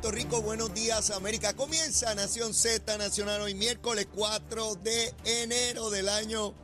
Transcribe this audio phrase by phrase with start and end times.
[0.00, 1.54] Puerto Rico, buenos días América.
[1.54, 6.54] Comienza Nación Z Nacional hoy miércoles 4 de enero del año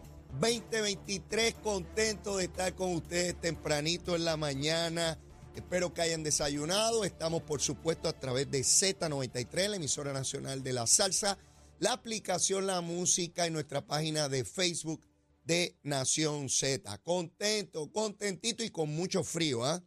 [0.40, 1.54] 2023.
[1.54, 5.18] Contento de estar con ustedes tempranito en la mañana.
[5.56, 7.04] Espero que hayan desayunado.
[7.04, 11.36] Estamos por supuesto a través de Z93, la emisora nacional de la salsa,
[11.80, 15.04] la aplicación La Música y nuestra página de Facebook
[15.42, 16.98] de Nación Z.
[16.98, 19.82] Contento, contentito y con mucho frío, ¿ah?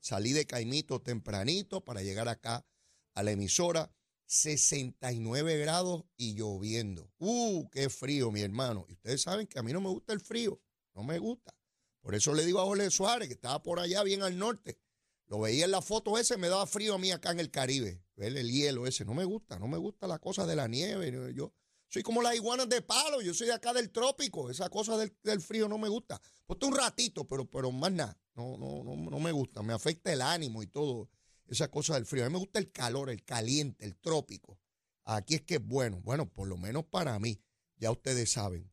[0.00, 2.64] Salí de Caimito tempranito para llegar acá
[3.14, 3.92] a la emisora.
[4.30, 7.10] 69 grados y lloviendo.
[7.18, 8.86] ¡Uh, qué frío, mi hermano!
[8.88, 10.62] Y ustedes saben que a mí no me gusta el frío.
[10.94, 11.52] No me gusta.
[12.00, 14.78] Por eso le digo a Jorge Suárez, que estaba por allá bien al norte.
[15.26, 18.04] Lo veía en la foto ese, me daba frío a mí acá en el Caribe.
[18.14, 19.04] Ver el hielo ese.
[19.04, 21.32] No me gusta, no me gusta la cosa de la nieve.
[21.34, 21.52] Yo
[21.88, 23.20] soy como las iguanas de palo.
[23.22, 24.48] Yo soy de acá del trópico.
[24.48, 26.20] Esa cosa del, frío no me gusta.
[26.46, 28.16] Pues un ratito, pero, pero más nada.
[28.34, 29.62] No, no, no, no me gusta.
[29.62, 31.08] Me afecta el ánimo y todo
[31.50, 32.24] esa cosa del frío.
[32.24, 34.58] A mí me gusta el calor, el caliente, el trópico.
[35.04, 36.00] Aquí es que es bueno.
[36.00, 37.40] Bueno, por lo menos para mí.
[37.76, 38.70] Ya ustedes saben.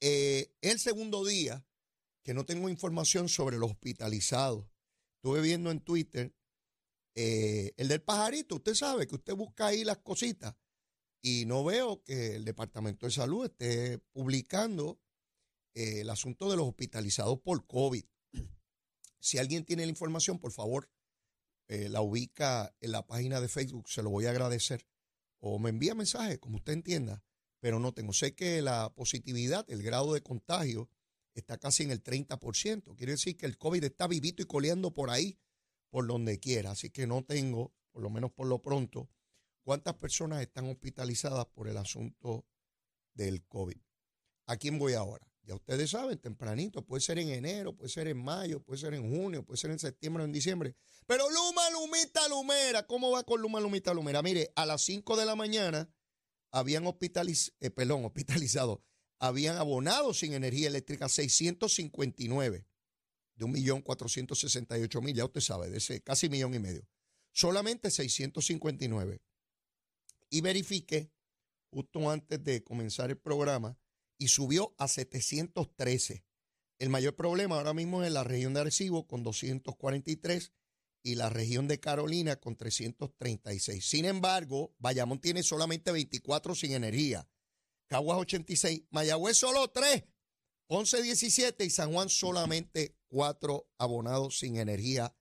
[0.00, 1.64] Eh, el segundo día
[2.22, 4.66] que no tengo información sobre los hospitalizados.
[5.16, 6.34] Estuve viendo en Twitter
[7.14, 8.56] eh, el del pajarito.
[8.56, 10.54] Usted sabe que usted busca ahí las cositas
[11.20, 15.00] y no veo que el Departamento de Salud esté publicando
[15.74, 18.04] eh, el asunto de los hospitalizados por COVID.
[19.20, 20.90] Si alguien tiene la información, por favor,
[21.72, 24.86] eh, la ubica en la página de Facebook, se lo voy a agradecer.
[25.38, 27.24] O me envía mensaje, como usted entienda,
[27.60, 28.12] pero no tengo.
[28.12, 30.90] Sé que la positividad, el grado de contagio,
[31.32, 32.94] está casi en el 30%.
[32.94, 35.38] Quiere decir que el COVID está vivito y coleando por ahí,
[35.88, 36.72] por donde quiera.
[36.72, 39.08] Así que no tengo, por lo menos por lo pronto,
[39.62, 42.44] cuántas personas están hospitalizadas por el asunto
[43.14, 43.80] del COVID.
[44.44, 45.26] ¿A quién voy ahora?
[45.44, 49.10] Ya ustedes saben, tempranito, puede ser en enero, puede ser en mayo, puede ser en
[49.10, 50.76] junio, puede ser en septiembre o en diciembre.
[51.06, 51.28] Pero
[51.82, 54.22] Lumita, Lumera, ¿cómo va con Luma, Lumita, Lumera?
[54.22, 55.92] Mire, a las 5 de la mañana
[56.52, 57.72] habían hospitaliz eh,
[58.04, 58.84] hospitalizado,
[59.18, 62.68] habían abonado sin energía eléctrica 659
[63.34, 66.86] de 1.468.000, ya usted sabe, de ese casi millón y medio.
[67.32, 69.20] Solamente 659.
[70.30, 71.10] Y verifique,
[71.70, 73.76] justo antes de comenzar el programa,
[74.18, 76.24] y subió a 713.
[76.78, 80.52] El mayor problema ahora mismo es en la región de Arecibo con 243
[81.02, 83.84] y la región de Carolina con 336.
[83.84, 87.28] Sin embargo, Bayamón tiene solamente 24 sin energía.
[87.88, 90.04] Caguas 86, Mayagüez solo 3,
[90.66, 95.14] Ponce 17 y San Juan solamente 4 abonados sin energía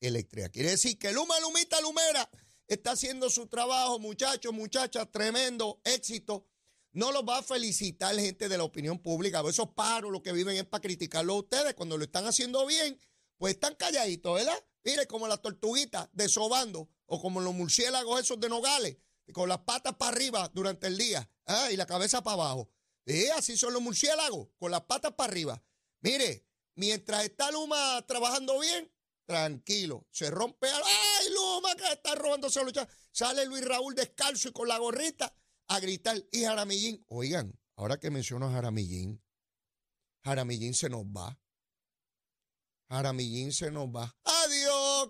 [0.00, 0.48] eléctrica.
[0.48, 2.30] Quiere decir que Luma Lumita Lumera
[2.66, 6.46] está haciendo su trabajo, muchachos, muchachas, tremendo éxito.
[6.92, 9.42] No los va a felicitar gente de la opinión pública.
[9.46, 11.74] Esos paros lo que viven es para criticarlo a ustedes.
[11.74, 12.98] Cuando lo están haciendo bien,
[13.36, 14.64] pues están calladitos, ¿verdad?
[14.84, 18.98] Mire, como las tortuguitas desobando o como los murciélagos esos de Nogales,
[19.32, 21.70] con las patas para arriba durante el día ¿ah?
[21.70, 22.70] y la cabeza para abajo.
[23.36, 25.62] Así son los murciélagos, con las patas para arriba.
[26.00, 28.90] Mire, mientras está Luma trabajando bien,
[29.26, 30.68] tranquilo, se rompe.
[30.68, 32.88] ¡Ay, Luma, que está robándose lucha!
[33.10, 35.34] Sale Luis Raúl descalzo y con la gorrita
[35.68, 36.22] a gritar.
[36.30, 39.22] Y Jaramillín, oigan, ahora que menciono a Jaramillín,
[40.22, 41.38] Jaramillín se nos va.
[42.88, 44.14] Jaramillín se nos va.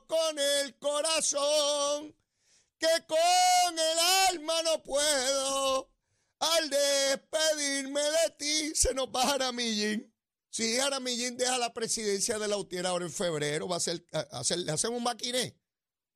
[0.06, 2.16] Con el corazón,
[2.78, 5.90] que con el alma no puedo.
[6.40, 10.12] Al despedirme de ti, se nos va Jaramillín.
[10.50, 14.72] Si Jaramillín deja la presidencia de la UTIER ahora en febrero, va a hacer, ¿le
[14.72, 15.56] hacemos un baquiné?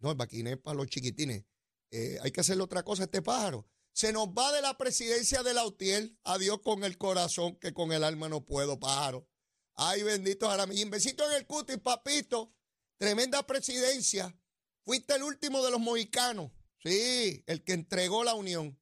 [0.01, 1.45] No, el baquiné es para los chiquitines.
[1.91, 3.67] Eh, hay que hacerle otra cosa a este pájaro.
[3.93, 6.17] Se nos va de la presidencia de la UTIER.
[6.25, 9.27] Adiós con el corazón, que con el alma no puedo, pájaro.
[9.75, 10.91] Ay, bendito Jaramillín.
[10.91, 12.55] Besito en el cutis, papito.
[12.99, 14.37] Tremenda presidencia.
[14.85, 16.51] Fuiste el último de los mohicanos.
[16.83, 18.79] Sí, el que entregó la unión.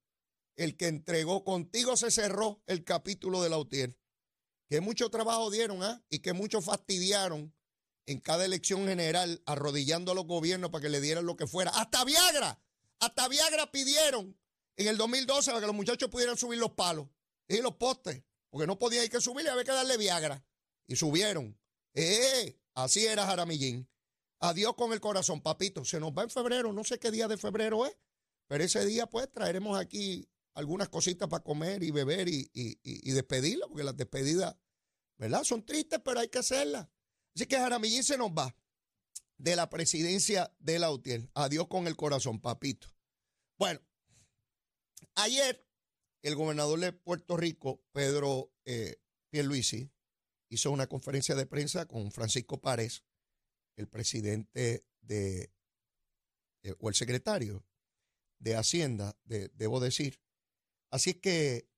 [0.57, 1.45] El que entregó.
[1.45, 3.99] Contigo se cerró el capítulo de la UTIER.
[4.69, 6.03] Que mucho trabajo dieron, ¿ah?
[6.09, 7.55] Y que mucho fastidiaron
[8.07, 11.71] en cada elección general, arrodillando a los gobiernos para que le dieran lo que fuera.
[11.73, 12.59] Hasta Viagra.
[13.01, 14.39] Hasta Viagra pidieron
[14.77, 17.09] en el 2012 para que los muchachos pudieran subir los palos
[17.49, 18.23] y los postes.
[18.49, 20.43] Porque no podía ir que subir, había que darle Viagra
[20.87, 21.59] y subieron.
[21.93, 22.59] ¡Eh!
[22.75, 23.89] Así era Jaramillín.
[24.47, 25.85] Adiós con el corazón, papito.
[25.85, 27.97] Se nos va en febrero, no sé qué día de febrero es,
[28.47, 33.67] pero ese día pues traeremos aquí algunas cositas para comer y beber y, y, despedirla,
[33.67, 34.57] porque las despedidas,
[35.19, 35.43] ¿verdad?
[35.43, 36.89] Son tristes, pero hay que hacerlas.
[37.35, 38.57] Así que Jaramillín se nos va
[39.37, 41.29] de la presidencia de la UTIER.
[41.35, 42.87] Adiós con el corazón, papito.
[43.59, 43.81] Bueno,
[45.17, 45.67] ayer
[46.23, 49.91] el gobernador de Puerto Rico, Pedro eh, Pierluisi,
[50.49, 53.03] hizo una conferencia de prensa con Francisco Párez,
[53.77, 55.51] el presidente de
[56.63, 57.65] eh, o el secretario
[58.39, 60.21] de Hacienda, debo decir.
[60.91, 61.69] Así es que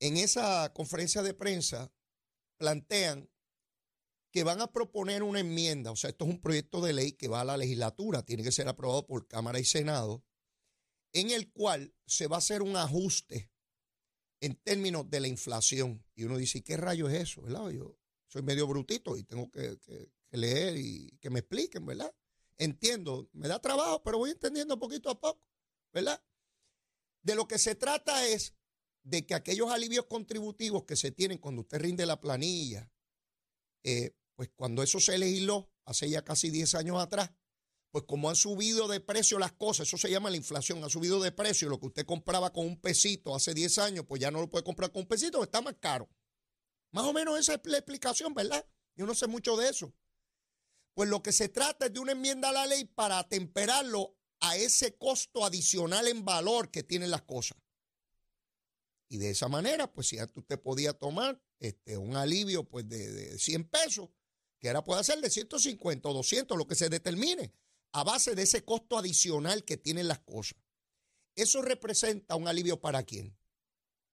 [0.00, 1.92] en esa conferencia de prensa
[2.58, 3.30] plantean
[4.30, 7.28] que van a proponer una enmienda, o sea, esto es un proyecto de ley que
[7.28, 10.24] va a la legislatura, tiene que ser aprobado por Cámara y Senado,
[11.12, 13.50] en el cual se va a hacer un ajuste
[14.40, 16.04] en términos de la inflación.
[16.14, 17.42] Y uno dice, ¿qué rayo es eso?
[17.42, 17.70] ¿verdad?
[17.70, 19.78] Yo soy medio brutito y tengo que,
[20.30, 22.14] leer y que me expliquen, ¿verdad?
[22.58, 25.42] Entiendo, me da trabajo, pero voy entendiendo poquito a poco,
[25.92, 26.22] ¿verdad?
[27.22, 28.54] De lo que se trata es
[29.02, 32.92] de que aquellos alivios contributivos que se tienen cuando usted rinde la planilla,
[33.84, 37.30] eh, pues cuando eso se legisló hace ya casi 10 años atrás,
[37.90, 41.22] pues como han subido de precio las cosas, eso se llama la inflación, ha subido
[41.22, 44.40] de precio, lo que usted compraba con un pesito hace 10 años, pues ya no
[44.40, 46.08] lo puede comprar con un pesito, está más caro.
[46.90, 48.64] Más o menos esa es la explicación, ¿verdad?
[48.96, 49.92] Yo no sé mucho de eso.
[50.94, 54.56] Pues lo que se trata es de una enmienda a la ley para atemperarlo a
[54.56, 57.58] ese costo adicional en valor que tienen las cosas.
[59.08, 63.10] Y de esa manera, pues si antes usted podía tomar este, un alivio pues de,
[63.10, 64.10] de 100 pesos,
[64.58, 67.52] que ahora puede ser de 150 o 200, lo que se determine
[67.92, 70.58] a base de ese costo adicional que tienen las cosas.
[71.34, 73.36] Eso representa un alivio para quién?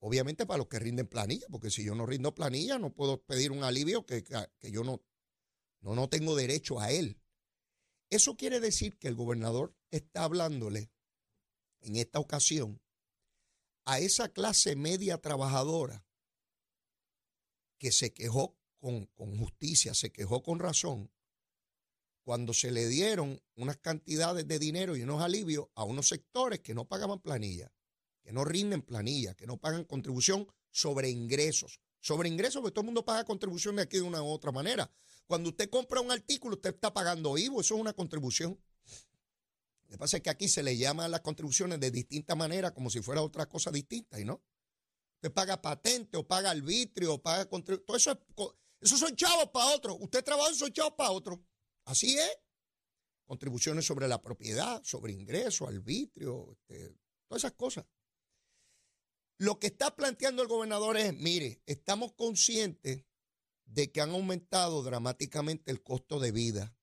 [0.06, 3.52] Obviamente para los que rinden planilla, porque si yo no rindo planilla no puedo pedir
[3.52, 5.02] un alivio que, que yo no,
[5.81, 7.19] no, no tengo derecho a él.
[8.12, 10.92] Eso quiere decir que el gobernador está hablándole
[11.81, 12.80] en esta ocasión
[13.84, 16.06] a esa clase media trabajadora
[17.80, 21.12] que se quejó con, con justicia, se quejó con razón
[22.24, 26.75] cuando se le dieron unas cantidades de dinero y unos alivios a unos sectores que
[26.75, 27.74] no pagaban planilla,
[28.25, 31.80] que no rinden planilla, que no pagan contribución sobre ingresos.
[32.00, 34.92] Sobre ingresos, porque todo el mundo paga contribución de aquí de una u otra manera.
[35.27, 38.60] Cuando usted compra un artículo, usted está pagando IVO, eso es una contribución.
[39.83, 42.74] Lo que pasa es que aquí se le llama a las contribuciones de distinta manera,
[42.74, 44.42] como si fuera otra cosa distinta, ¿y no?
[45.18, 47.86] Usted paga patente, o paga arbitrio, o paga contribución.
[47.86, 48.12] Todo eso
[48.81, 49.98] es, son chavos para otros.
[50.00, 51.39] Usted trabaja y son chavos para otros.
[51.86, 52.38] Así es.
[53.25, 56.95] Contribuciones sobre la propiedad, sobre ingresos, arbitrio, este,
[57.28, 57.86] todas esas cosas.
[59.37, 63.03] Lo que está planteando el gobernador es, mire, estamos conscientes
[63.65, 66.75] de que han aumentado dramáticamente el costo de vida.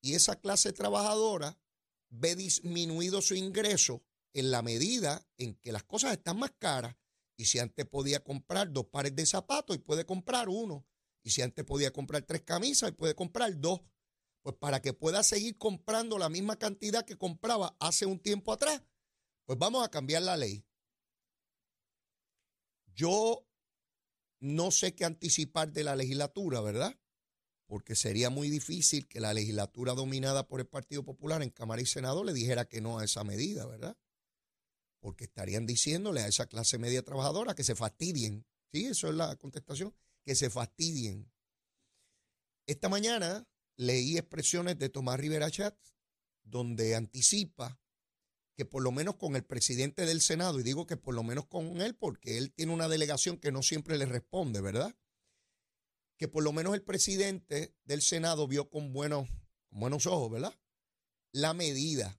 [0.00, 1.60] Y esa clase trabajadora
[2.08, 6.96] ve disminuido su ingreso en la medida en que las cosas están más caras.
[7.36, 10.86] Y si antes podía comprar dos pares de zapatos y puede comprar uno.
[11.22, 13.80] Y si antes podía comprar tres camisas y puede comprar dos.
[14.42, 18.82] Pues para que pueda seguir comprando la misma cantidad que compraba hace un tiempo atrás,
[19.44, 20.64] pues vamos a cambiar la ley.
[22.96, 23.46] Yo
[24.40, 26.98] no sé qué anticipar de la legislatura, ¿verdad?
[27.66, 31.86] Porque sería muy difícil que la legislatura dominada por el Partido Popular en Cámara y
[31.86, 33.98] Senado le dijera que no a esa medida, ¿verdad?
[35.00, 38.46] Porque estarían diciéndole a esa clase media trabajadora que se fastidien.
[38.72, 39.94] Sí, eso es la contestación,
[40.24, 41.30] que se fastidien.
[42.66, 43.46] Esta mañana
[43.76, 45.76] leí expresiones de Tomás Rivera Chat
[46.42, 47.78] donde anticipa
[48.56, 51.46] que por lo menos con el presidente del Senado, y digo que por lo menos
[51.46, 54.96] con él porque él tiene una delegación que no siempre le responde, ¿verdad?
[56.16, 59.28] Que por lo menos el presidente del Senado vio con buenos,
[59.68, 60.58] con buenos ojos, ¿verdad?
[61.32, 62.18] La medida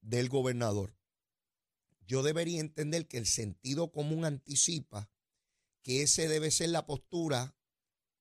[0.00, 0.96] del gobernador.
[2.06, 5.10] Yo debería entender que el sentido común anticipa
[5.82, 7.56] que ese debe ser la postura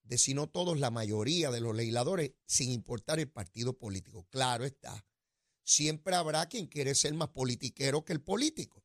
[0.03, 4.27] de si no todos, la mayoría de los legisladores, sin importar el partido político.
[4.29, 5.05] Claro está.
[5.63, 8.83] Siempre habrá quien quiere ser más politiquero que el político.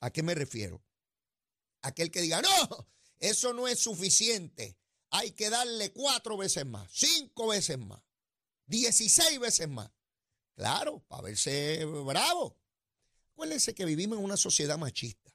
[0.00, 0.82] ¿A qué me refiero?
[1.82, 4.76] Aquel que diga, no, eso no es suficiente.
[5.10, 8.02] Hay que darle cuatro veces más, cinco veces más,
[8.66, 9.90] dieciséis veces más.
[10.54, 12.58] Claro, para verse bravo.
[13.32, 15.34] Acuérdense que vivimos en una sociedad machista.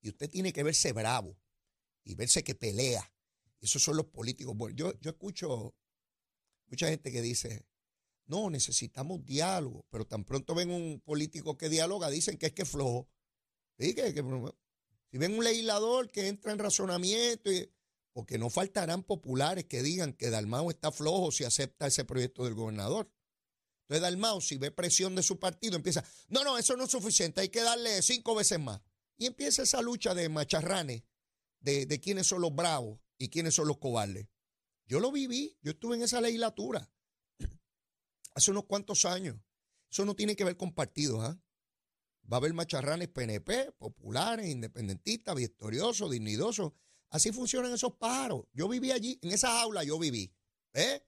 [0.00, 1.36] Y usted tiene que verse bravo
[2.04, 3.12] y verse que pelea
[3.60, 4.56] esos son los políticos.
[4.74, 5.74] yo, yo escucho
[6.66, 7.64] mucha gente que dice,
[8.26, 12.62] no, necesitamos diálogo, pero tan pronto ven un político que dialoga, dicen que es que
[12.62, 13.08] es flojo.
[13.78, 17.50] si ven un legislador que entra en razonamiento,
[18.12, 22.54] porque no faltarán populares que digan que Dalmao está flojo si acepta ese proyecto del
[22.54, 23.12] gobernador.
[23.82, 27.42] Entonces Dalmao, si ve presión de su partido, empieza, no, no, eso no es suficiente,
[27.42, 28.80] hay que darle cinco veces más.
[29.18, 31.04] Y empieza esa lucha de macharranes,
[31.60, 34.26] de, de quiénes son los bravos y quiénes son los cobardes.
[34.86, 36.90] Yo lo viví, yo estuve en esa legislatura
[38.36, 39.36] hace unos cuantos años.
[39.90, 41.24] Eso no tiene que ver con partidos.
[41.24, 41.40] ¿ah?
[42.30, 46.72] Va a haber macharranes PNP, populares, independentistas, victoriosos, dignidosos.
[47.08, 48.44] Así funcionan esos pájaros.
[48.52, 50.34] Yo viví allí, en esa aula yo viví.
[50.74, 51.02] ¿eh?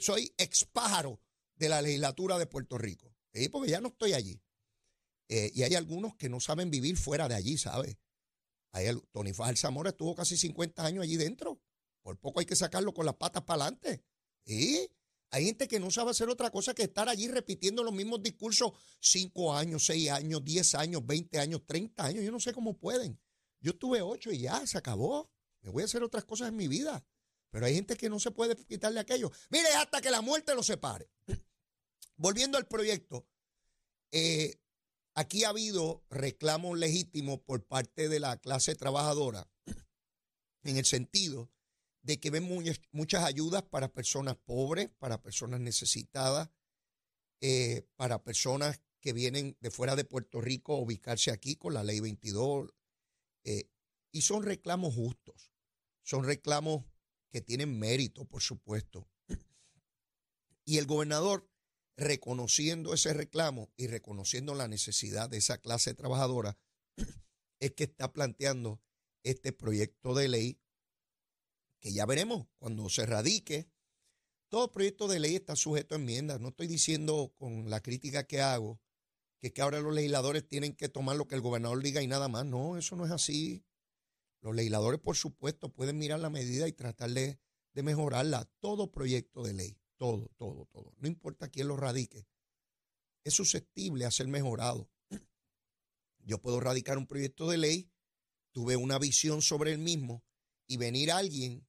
[0.00, 1.20] Soy ex pájaro
[1.56, 3.14] de la legislatura de Puerto Rico.
[3.52, 4.40] Porque ya no estoy allí.
[5.28, 7.98] Eh, y hay algunos que no saben vivir fuera de allí, ¿sabes?
[9.10, 11.60] Tony Fajal Zamora estuvo casi 50 años allí dentro.
[12.02, 14.04] Por poco hay que sacarlo con las patas para adelante.
[14.44, 14.88] Y
[15.30, 18.72] hay gente que no sabe hacer otra cosa que estar allí repitiendo los mismos discursos
[19.00, 22.24] 5 años, 6 años, 10 años, 20 años, 30 años.
[22.24, 23.18] Yo no sé cómo pueden.
[23.60, 25.30] Yo estuve 8 y ya, se acabó.
[25.62, 27.04] Me voy a hacer otras cosas en mi vida.
[27.50, 29.32] Pero hay gente que no se puede quitarle aquello.
[29.50, 31.10] Mire, hasta que la muerte lo separe.
[32.16, 33.26] Volviendo al proyecto,
[34.12, 34.60] eh,
[35.14, 39.50] aquí ha habido reclamos legítimos por parte de la clase trabajadora
[40.62, 41.50] en el sentido
[42.06, 42.48] de que ven
[42.92, 46.50] muchas ayudas para personas pobres, para personas necesitadas,
[47.40, 51.82] eh, para personas que vienen de fuera de Puerto Rico a ubicarse aquí con la
[51.82, 52.72] ley 22.
[53.42, 53.68] Eh,
[54.12, 55.50] y son reclamos justos,
[56.04, 56.84] son reclamos
[57.28, 59.08] que tienen mérito, por supuesto.
[60.64, 61.50] Y el gobernador,
[61.96, 66.56] reconociendo ese reclamo y reconociendo la necesidad de esa clase trabajadora,
[67.58, 68.80] es que está planteando
[69.24, 70.60] este proyecto de ley
[71.80, 73.68] que ya veremos cuando se radique.
[74.48, 76.40] Todo proyecto de ley está sujeto a enmiendas.
[76.40, 78.80] No estoy diciendo con la crítica que hago
[79.38, 82.28] que, que ahora los legisladores tienen que tomar lo que el gobernador diga y nada
[82.28, 82.46] más.
[82.46, 83.64] No, eso no es así.
[84.40, 87.40] Los legisladores, por supuesto, pueden mirar la medida y tratar de,
[87.74, 88.48] mejorarla.
[88.60, 90.94] Todo proyecto de ley, todo, todo, todo.
[90.98, 92.26] No importa quién lo radique,
[93.24, 94.88] es susceptible a ser mejorado.
[96.20, 97.90] Yo puedo radicar un proyecto de ley,
[98.52, 100.24] tuve una visión sobre el mismo
[100.66, 101.66] y venir alguien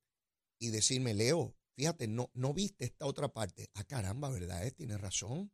[0.59, 3.69] y decirme, Leo, fíjate, no, no viste esta otra parte.
[3.73, 4.65] Ah, caramba, ¿verdad?
[4.65, 4.71] Eh?
[4.71, 5.51] Tienes razón.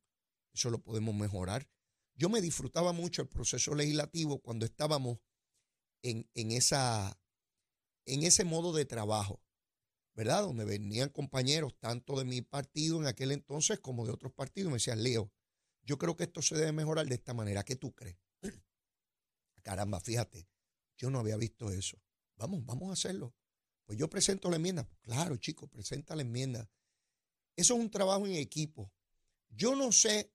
[0.54, 1.68] Eso lo podemos mejorar.
[2.16, 5.20] Yo me disfrutaba mucho el proceso legislativo cuando estábamos
[6.04, 7.20] en, en, esa,
[8.06, 9.42] en ese modo de trabajo,
[10.16, 10.44] ¿verdad?
[10.44, 14.70] Donde venían compañeros tanto de mi partido en aquel entonces como de otros partidos.
[14.70, 15.32] Me decían, Leo,
[15.82, 17.64] yo creo que esto se debe mejorar de esta manera.
[17.64, 18.18] ¿Qué tú crees?
[19.64, 20.48] Caramba, fíjate,
[20.98, 22.03] yo no había visto eso.
[22.36, 23.34] Vamos, vamos a hacerlo.
[23.86, 24.88] Pues yo presento la enmienda.
[25.02, 26.70] Claro, chicos, presenta la enmienda.
[27.56, 28.92] Eso es un trabajo en equipo.
[29.50, 30.34] Yo no sé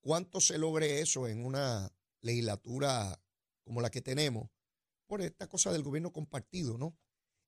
[0.00, 3.20] cuánto se logre eso en una legislatura
[3.62, 4.48] como la que tenemos,
[5.06, 6.96] por esta cosa del gobierno compartido, ¿no?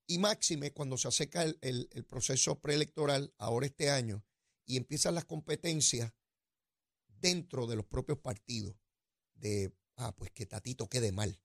[0.05, 4.25] Y máxime cuando se acerca el, el proceso preelectoral, ahora este año,
[4.65, 6.13] y empiezan las competencias
[7.07, 8.75] dentro de los propios partidos,
[9.33, 11.39] de, ah, pues que Tatito quede mal,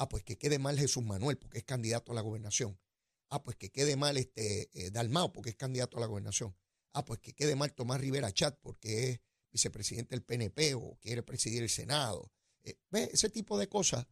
[0.00, 2.80] Ah, pues que quede mal Jesús Manuel porque es candidato a la gobernación.
[3.28, 6.56] Ah, pues que quede mal este eh, Dalmao porque es candidato a la gobernación.
[6.94, 9.20] Ah, pues que quede mal Tomás Rivera Chat porque es
[9.52, 12.32] vicepresidente del PNP o quiere presidir el Senado.
[12.64, 12.78] Eh.
[13.12, 14.06] Ese tipo de cosas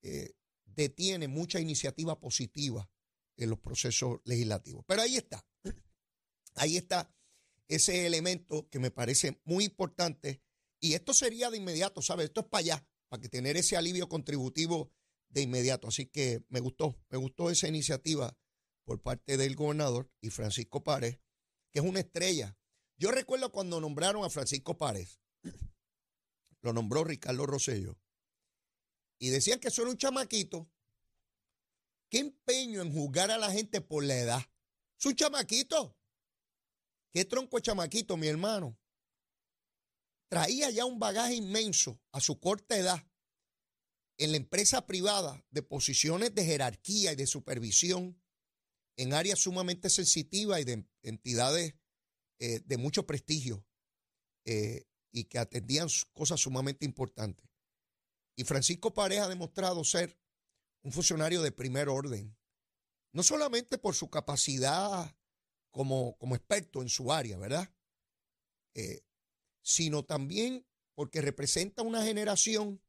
[0.00, 0.32] eh,
[0.64, 2.90] detiene mucha iniciativa positiva
[3.36, 4.82] en los procesos legislativos.
[4.88, 5.46] Pero ahí está.
[6.54, 7.14] Ahí está
[7.68, 10.40] ese elemento que me parece muy importante.
[10.80, 12.28] Y esto sería de inmediato, ¿sabes?
[12.28, 14.90] Esto es para allá, para que tener ese alivio contributivo
[15.34, 15.88] de inmediato.
[15.88, 18.38] Así que me gustó, me gustó esa iniciativa
[18.84, 21.20] por parte del gobernador y Francisco Párez,
[21.72, 22.56] que es una estrella.
[22.96, 25.20] Yo recuerdo cuando nombraron a Francisco Párez,
[26.62, 27.98] lo nombró Ricardo Rosello,
[29.18, 30.70] y decían que eso un chamaquito.
[32.08, 34.42] ¿Qué empeño en juzgar a la gente por la edad?
[34.98, 35.96] Es un chamaquito.
[37.10, 38.78] ¿Qué tronco de chamaquito, mi hermano?
[40.28, 43.04] Traía ya un bagaje inmenso a su corta edad
[44.18, 48.20] en la empresa privada de posiciones de jerarquía y de supervisión
[48.96, 51.74] en áreas sumamente sensitivas y de entidades
[52.38, 53.66] eh, de mucho prestigio
[54.44, 57.48] eh, y que atendían cosas sumamente importantes.
[58.36, 60.18] Y Francisco Pareja ha demostrado ser
[60.82, 62.36] un funcionario de primer orden,
[63.12, 65.16] no solamente por su capacidad
[65.70, 67.72] como, como experto en su área, ¿verdad?
[68.74, 69.02] Eh,
[69.62, 72.80] sino también porque representa una generación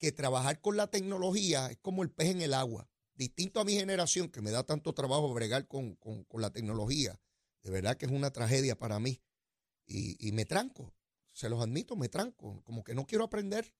[0.00, 2.88] que trabajar con la tecnología es como el pez en el agua.
[3.14, 5.98] Distinto a mi generación, que me da tanto trabajo bregar con,
[6.32, 7.20] la tecnología.
[7.62, 9.20] De verdad que es una tragedia para mí.
[9.86, 10.94] Y, me tranco,
[11.34, 12.62] se los admito, me tranco.
[12.64, 13.74] Como que no quiero aprender.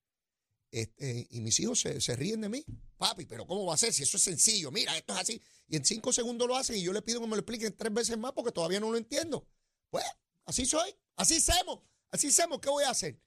[0.70, 2.66] Este, y mis hijos se, ríen de mí.
[2.98, 3.94] Papi, pero ¿cómo va a ser?
[3.94, 5.42] Si eso es sencillo, mira, esto es así.
[5.68, 7.94] Y en cinco segundos lo hacen y yo le pido que me lo expliquen tres
[7.94, 9.48] veces más porque todavía no lo entiendo.
[9.88, 10.04] Pues,
[10.44, 12.60] así soy, así somos, así somos.
[12.60, 13.18] ¿Qué voy a hacer?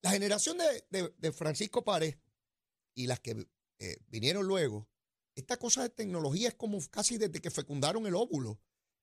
[0.00, 2.18] La generación de, de Francisco Párez
[2.94, 4.88] y las que eh, vinieron luego,
[5.34, 8.60] esta cosa de tecnología es como casi desde que fecundaron el óvulo.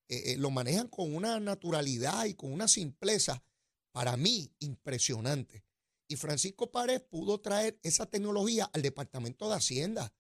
[0.08, 3.44] Eh, eh, lo manejan con una naturalidad y con una simpleza,
[3.92, 5.64] para mí, impresionante.
[6.08, 10.14] Y Francisco Párez pudo traer esa tecnología al Departamento de Hacienda.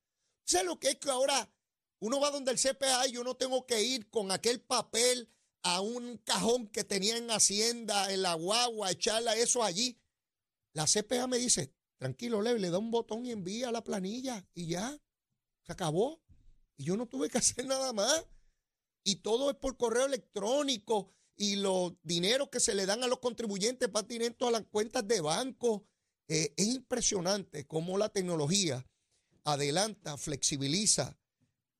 [0.45, 1.51] ¿Sabes lo que es que ahora
[1.99, 5.29] uno va donde el CPA y yo no tengo que ir con aquel papel
[5.63, 9.99] a un cajón que tenía en Hacienda, en la guagua, echarla eso allí.
[10.73, 14.99] La CPA me dice, tranquilo, le da un botón y envía la planilla y ya,
[15.63, 16.23] se acabó.
[16.77, 18.25] Y yo no tuve que hacer nada más.
[19.03, 23.19] Y todo es por correo electrónico y los dineros que se le dan a los
[23.19, 25.85] contribuyentes para directo a las cuentas de banco.
[26.27, 28.85] Eh, es impresionante cómo la tecnología
[29.43, 31.17] adelanta, flexibiliza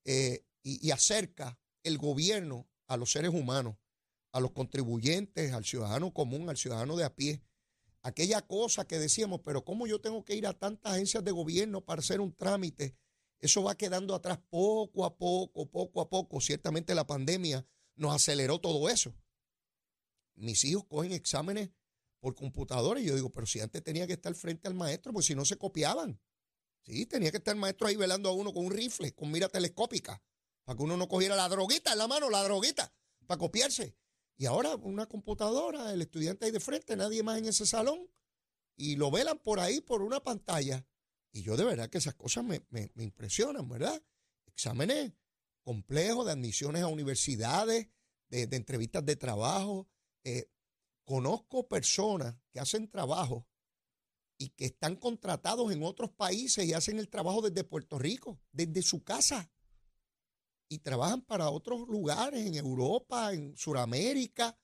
[0.05, 3.75] eh, y acerca el gobierno a los seres humanos,
[4.31, 7.41] a los contribuyentes, al ciudadano común, al ciudadano de a pie.
[8.01, 11.83] Aquella cosa que decíamos, pero ¿cómo yo tengo que ir a tantas agencias de gobierno
[11.83, 12.95] para hacer un trámite?
[13.39, 16.41] Eso va quedando atrás poco a poco, poco a poco.
[16.41, 17.65] Ciertamente la pandemia
[17.95, 19.13] nos aceleró todo eso.
[20.35, 21.69] Mis hijos cogen exámenes
[22.19, 25.25] por computadora y yo digo, pero si antes tenía que estar frente al maestro, pues
[25.25, 26.21] si no se copiaban.
[26.83, 29.49] Sí, tenía que estar el maestro ahí velando a uno con un rifle, con mira
[29.49, 30.21] telescópica
[30.69, 32.93] para que uno no cogiera la droguita en la mano, la droguita,
[33.25, 33.95] para copiarse.
[34.39, 38.09] Y ahora una computadora, el estudiante ahí de frente, nadie más en ese salón,
[38.77, 40.87] y lo velan por ahí, por una pantalla.
[41.33, 42.63] Y yo de verdad que esas cosas me,
[42.95, 44.01] impresionan, ¿verdad?
[44.45, 45.11] Exámenes
[45.61, 47.89] complejos de admisiones a universidades,
[48.29, 49.89] de, entrevistas de trabajo.
[50.23, 50.49] Eh,
[51.03, 53.45] conozco personas que hacen trabajo
[54.37, 58.83] y que están contratados en otros países y hacen el trabajo desde Puerto Rico, desde
[58.83, 59.51] su casa
[60.69, 64.57] y trabajan para otros lugares, en Europa, en Sudamérica,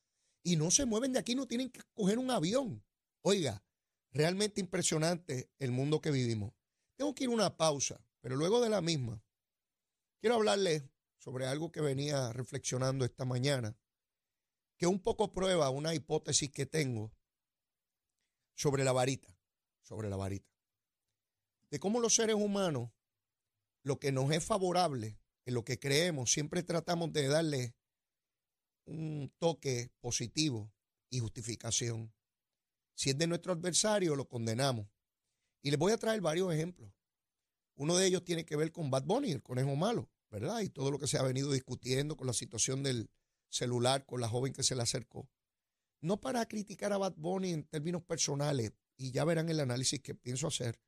[0.44, 2.86] y no se mueven de aquí, no tienen que coger un avión.
[3.22, 3.66] Oiga,
[4.12, 6.54] realmente impresionante el mundo que vivimos.
[6.96, 9.22] Tengo que ir a una pausa, pero luego de la misma,
[10.22, 10.84] quiero hablarles
[11.18, 13.76] sobre algo que venía reflexionando esta mañana,
[14.78, 17.12] que un poco prueba una hipótesis que tengo
[18.54, 19.36] sobre la varita,
[19.82, 20.54] sobre la varita.
[21.72, 22.92] De cómo los seres humanos,
[23.82, 27.76] lo que nos es favorable, en lo que creemos, siempre tratamos de darle
[28.86, 30.72] un toque positivo
[31.10, 32.14] y justificación.
[32.96, 34.88] Si es de nuestro adversario, lo condenamos.
[35.62, 36.92] Y les voy a traer varios ejemplos.
[37.76, 40.62] Uno de ellos tiene que ver con Bad Bunny, el conejo malo, ¿verdad?
[40.62, 43.10] Y todo lo que se ha venido discutiendo con la situación del
[43.50, 45.30] celular, con la joven que se le acercó.
[46.02, 50.16] No para criticar a Bad Bunny en términos personales, y ya verán el análisis que
[50.16, 50.80] pienso hacer.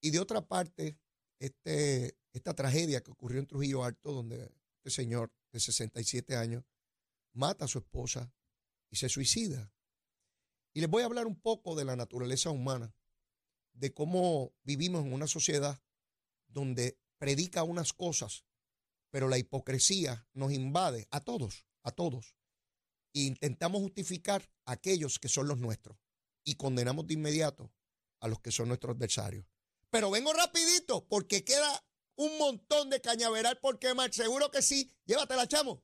[0.00, 0.98] Y de otra parte,
[1.42, 6.64] este esta tragedia que ocurrió en Trujillo Alto, donde este señor de 67 años
[7.34, 8.32] mata a su esposa
[8.90, 9.72] y se suicida.
[10.72, 12.94] Y les voy a hablar un poco de la naturaleza humana,
[13.74, 15.82] de cómo vivimos en una sociedad
[16.48, 18.44] donde predica unas cosas,
[19.10, 22.34] pero la hipocresía nos invade a todos, a todos.
[23.14, 25.98] E intentamos justificar a aquellos que son los nuestros
[26.44, 27.72] y condenamos de inmediato
[28.20, 29.51] a los que son nuestros adversarios.
[29.92, 31.84] Pero vengo rapidito porque queda
[32.16, 34.10] un montón de cañaveral por quemar.
[34.14, 34.90] Seguro que sí.
[35.04, 35.82] Llévatela, chamo.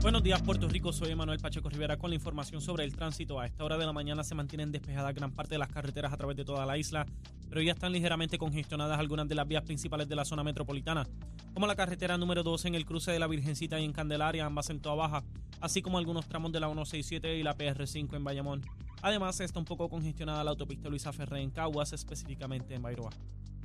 [0.00, 0.92] Buenos días, Puerto Rico.
[0.92, 3.40] Soy Manuel Pacheco Rivera con la información sobre el tránsito.
[3.40, 6.16] A esta hora de la mañana se mantienen despejadas gran parte de las carreteras a
[6.16, 7.04] través de toda la isla,
[7.48, 11.04] pero ya están ligeramente congestionadas algunas de las vías principales de la zona metropolitana,
[11.52, 14.70] como la carretera número 2 en el cruce de la Virgencita y en Candelaria, ambas
[14.70, 15.24] en toda baja,
[15.60, 18.62] así como algunos tramos de la 167 y la PR5 en Bayamón.
[19.02, 23.10] Además, está un poco congestionada la autopista Luisa Ferré en Caguas, específicamente en Bairoa.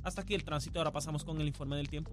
[0.02, 2.10] Hasta aquí el tránsito, ahora pasamos con el informe del tiempo.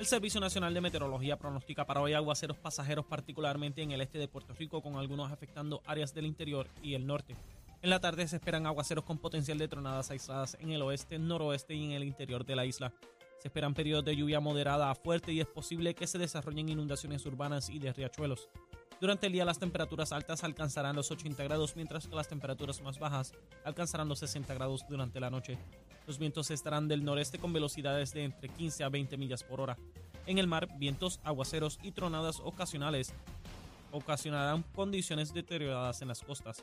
[0.00, 4.28] El Servicio Nacional de Meteorología pronostica para hoy aguaceros pasajeros, particularmente en el este de
[4.28, 7.36] Puerto Rico, con algunos afectando áreas del interior y el norte.
[7.82, 11.74] En la tarde se esperan aguaceros con potencial de tronadas aisladas en el oeste, noroeste
[11.74, 12.94] y en el interior de la isla.
[13.40, 17.26] Se esperan periodos de lluvia moderada a fuerte y es posible que se desarrollen inundaciones
[17.26, 18.48] urbanas y de riachuelos.
[19.00, 22.98] Durante el día las temperaturas altas alcanzarán los 80 grados, mientras que las temperaturas más
[22.98, 23.32] bajas
[23.64, 25.56] alcanzarán los 60 grados durante la noche.
[26.06, 29.78] Los vientos estarán del noreste con velocidades de entre 15 a 20 millas por hora.
[30.26, 33.14] En el mar, vientos, aguaceros y tronadas ocasionales
[33.90, 36.62] ocasionarán condiciones deterioradas en las costas.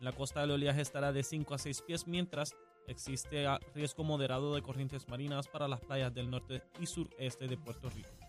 [0.00, 2.54] La costa el oleaje estará de 5 a 6 pies, mientras
[2.88, 7.88] existe riesgo moderado de corrientes marinas para las playas del norte y sureste de Puerto
[7.88, 8.19] Rico.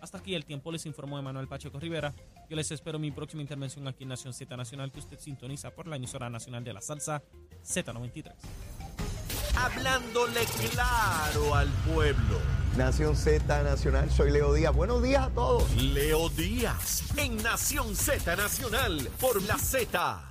[0.00, 2.14] Hasta aquí el tiempo, les informó Emanuel Pacheco Rivera.
[2.48, 5.86] Yo les espero mi próxima intervención aquí en Nación Z Nacional, que usted sintoniza por
[5.86, 7.22] la emisora nacional de la salsa
[7.64, 8.32] Z93.
[9.56, 12.38] Hablándole claro al pueblo.
[12.76, 14.74] Nación Z Nacional, soy Leo Díaz.
[14.74, 15.74] Buenos días a todos.
[15.76, 20.29] Leo Díaz, en Nación Z Nacional, por la Z.